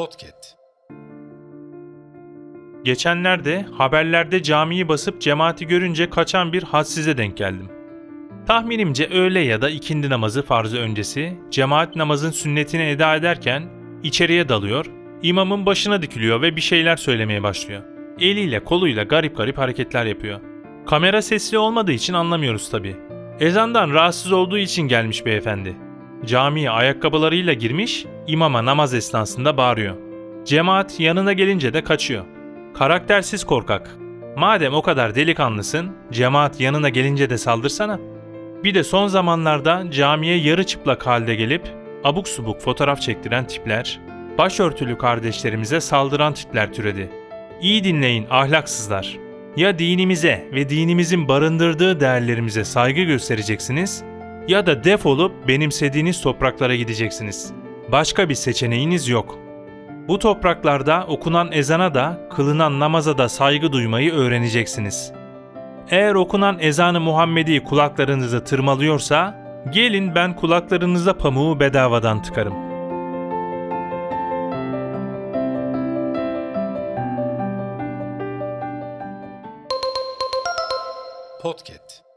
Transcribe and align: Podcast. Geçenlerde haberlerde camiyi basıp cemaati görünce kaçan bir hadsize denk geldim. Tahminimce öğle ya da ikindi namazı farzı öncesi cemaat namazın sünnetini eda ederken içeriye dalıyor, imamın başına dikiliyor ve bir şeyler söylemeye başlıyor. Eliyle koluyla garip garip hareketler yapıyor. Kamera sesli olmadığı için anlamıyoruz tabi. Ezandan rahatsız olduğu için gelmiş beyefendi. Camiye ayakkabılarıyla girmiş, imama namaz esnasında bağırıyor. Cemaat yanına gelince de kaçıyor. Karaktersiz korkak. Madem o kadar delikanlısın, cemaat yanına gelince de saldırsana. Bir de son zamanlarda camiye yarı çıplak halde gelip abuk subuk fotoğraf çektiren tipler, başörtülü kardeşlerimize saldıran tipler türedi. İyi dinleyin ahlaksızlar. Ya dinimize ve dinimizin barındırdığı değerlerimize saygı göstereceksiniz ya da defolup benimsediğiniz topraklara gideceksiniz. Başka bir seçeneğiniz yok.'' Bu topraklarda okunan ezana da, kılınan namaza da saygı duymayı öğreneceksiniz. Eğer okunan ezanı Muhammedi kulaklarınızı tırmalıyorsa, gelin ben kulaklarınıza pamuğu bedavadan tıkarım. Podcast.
Podcast. 0.00 0.56
Geçenlerde 2.84 3.66
haberlerde 3.78 4.42
camiyi 4.42 4.88
basıp 4.88 5.20
cemaati 5.20 5.66
görünce 5.66 6.10
kaçan 6.10 6.52
bir 6.52 6.62
hadsize 6.62 7.18
denk 7.18 7.36
geldim. 7.36 7.68
Tahminimce 8.46 9.06
öğle 9.06 9.40
ya 9.40 9.62
da 9.62 9.70
ikindi 9.70 10.10
namazı 10.10 10.42
farzı 10.42 10.78
öncesi 10.78 11.38
cemaat 11.50 11.96
namazın 11.96 12.30
sünnetini 12.30 12.82
eda 12.82 13.16
ederken 13.16 13.62
içeriye 14.02 14.48
dalıyor, 14.48 14.86
imamın 15.22 15.66
başına 15.66 16.02
dikiliyor 16.02 16.42
ve 16.42 16.56
bir 16.56 16.60
şeyler 16.60 16.96
söylemeye 16.96 17.42
başlıyor. 17.42 17.82
Eliyle 18.20 18.64
koluyla 18.64 19.02
garip 19.02 19.36
garip 19.36 19.58
hareketler 19.58 20.06
yapıyor. 20.06 20.40
Kamera 20.86 21.22
sesli 21.22 21.58
olmadığı 21.58 21.92
için 21.92 22.14
anlamıyoruz 22.14 22.70
tabi. 22.70 22.96
Ezandan 23.40 23.90
rahatsız 23.90 24.32
olduğu 24.32 24.58
için 24.58 24.82
gelmiş 24.82 25.26
beyefendi. 25.26 25.89
Camiye 26.26 26.70
ayakkabılarıyla 26.70 27.52
girmiş, 27.52 28.06
imama 28.26 28.64
namaz 28.64 28.94
esnasında 28.94 29.56
bağırıyor. 29.56 29.96
Cemaat 30.44 31.00
yanına 31.00 31.32
gelince 31.32 31.72
de 31.72 31.84
kaçıyor. 31.84 32.24
Karaktersiz 32.74 33.44
korkak. 33.44 33.96
Madem 34.36 34.74
o 34.74 34.82
kadar 34.82 35.14
delikanlısın, 35.14 35.90
cemaat 36.12 36.60
yanına 36.60 36.88
gelince 36.88 37.30
de 37.30 37.38
saldırsana. 37.38 37.98
Bir 38.64 38.74
de 38.74 38.84
son 38.84 39.06
zamanlarda 39.06 39.90
camiye 39.90 40.36
yarı 40.36 40.64
çıplak 40.64 41.06
halde 41.06 41.34
gelip 41.34 41.62
abuk 42.04 42.28
subuk 42.28 42.60
fotoğraf 42.60 43.00
çektiren 43.00 43.46
tipler, 43.46 44.00
başörtülü 44.38 44.98
kardeşlerimize 44.98 45.80
saldıran 45.80 46.34
tipler 46.34 46.72
türedi. 46.72 47.10
İyi 47.60 47.84
dinleyin 47.84 48.26
ahlaksızlar. 48.30 49.18
Ya 49.56 49.78
dinimize 49.78 50.48
ve 50.52 50.68
dinimizin 50.68 51.28
barındırdığı 51.28 52.00
değerlerimize 52.00 52.64
saygı 52.64 53.02
göstereceksiniz 53.02 54.04
ya 54.50 54.66
da 54.66 54.84
defolup 54.84 55.48
benimsediğiniz 55.48 56.20
topraklara 56.20 56.74
gideceksiniz. 56.74 57.52
Başka 57.92 58.28
bir 58.28 58.34
seçeneğiniz 58.34 59.08
yok.'' 59.08 59.50
Bu 60.08 60.18
topraklarda 60.18 61.06
okunan 61.08 61.52
ezana 61.52 61.94
da, 61.94 62.28
kılınan 62.30 62.80
namaza 62.80 63.18
da 63.18 63.28
saygı 63.28 63.72
duymayı 63.72 64.12
öğreneceksiniz. 64.12 65.12
Eğer 65.90 66.14
okunan 66.14 66.58
ezanı 66.60 67.00
Muhammedi 67.00 67.64
kulaklarınızı 67.64 68.44
tırmalıyorsa, 68.44 69.34
gelin 69.72 70.14
ben 70.14 70.36
kulaklarınıza 70.36 71.16
pamuğu 71.16 71.60
bedavadan 71.60 72.22
tıkarım. 72.22 72.54
Podcast. 81.42 82.09